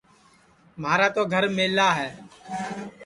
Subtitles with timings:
[0.81, 2.09] مھارا تو گھر میلا ہے